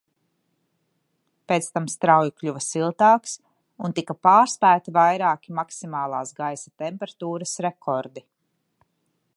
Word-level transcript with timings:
Pēc 1.51 1.67
tam 1.75 1.89
strauji 1.95 2.33
kļuva 2.39 2.63
siltāks, 2.67 3.35
un 3.89 3.95
tika 3.99 4.17
pārspēti 4.29 4.95
vairāki 4.97 5.55
maksimālās 5.61 6.35
gaisa 6.43 6.75
temperatūras 6.85 7.55
rekordi. 7.69 8.27